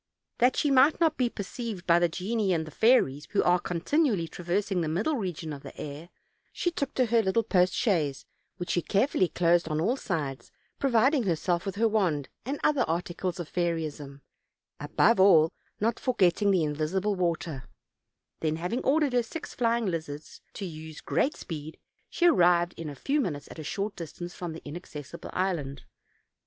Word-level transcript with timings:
That 0.39 0.55
she 0.55 0.71
might 0.71 0.99
not 0.99 1.15
be 1.15 1.29
per 1.29 1.43
ceived 1.43 1.85
by 1.85 1.99
the 1.99 2.09
genii 2.09 2.53
and 2.53 2.73
fairies, 2.73 3.27
who 3.33 3.43
are 3.43 3.61
contin 3.61 4.07
ually 4.11 4.27
traversing 4.27 4.81
trie 4.81 4.87
middle 4.87 5.15
region 5.15 5.53
of 5.53 5.61
the 5.61 5.79
air, 5.79 6.09
she 6.51 6.71
took 6.71 6.95
to 6.95 7.05
her 7.05 7.21
lit 7.21 7.35
tle 7.35 7.43
post 7.43 7.75
chaise, 7.75 8.25
which 8.57 8.71
she 8.71 8.81
carefully 8.81 9.27
closed 9.27 9.67
on 9.67 9.79
all 9.79 9.95
sides, 9.95 10.51
providing 10.79 11.21
herself 11.25 11.67
with 11.67 11.75
her 11.75 11.87
wand 11.87 12.29
and 12.47 12.59
other 12.63 12.81
articles 12.87 13.39
of 13.39 13.47
fairyism, 13.47 14.21
above 14.79 15.19
all 15.19 15.51
not 15.79 15.99
forgetting 15.99 16.49
the 16.49 16.63
invisible 16.63 17.13
water; 17.13 17.69
then, 18.39 18.55
having 18.55 18.79
ordered 18.83 19.13
her 19.13 19.21
six 19.21 19.53
fly 19.53 19.77
ing 19.77 19.85
lizards 19.85 20.41
to 20.53 20.65
use 20.65 20.99
'great 20.99 21.35
speed,, 21.37 21.77
she 22.09 22.25
ar 22.27 22.33
rived 22.33 22.73
in 22.75 22.89
a 22.89 22.95
few 22.95 23.21
minutes 23.21 23.47
at 23.51 23.59
a 23.59 23.63
short 23.63 23.95
distance 23.95 24.33
from 24.33 24.53
the 24.53 24.63
inaccessible 24.67 25.29
island. 25.33 25.83